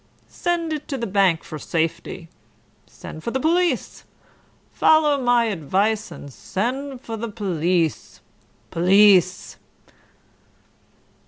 Send 0.27 0.73
it 0.73 0.87
to 0.87 0.97
the 0.97 1.05
bank 1.05 1.43
for 1.43 1.59
safety. 1.59 2.27
Send 2.87 3.23
for 3.23 3.29
the 3.29 3.39
police. 3.39 4.03
Follow 4.71 5.21
my 5.21 5.43
advice 5.45 6.09
and 6.09 6.33
send 6.33 7.01
for 7.01 7.17
the 7.17 7.29
p'lice. 7.29 8.19
Police!" 8.71 9.57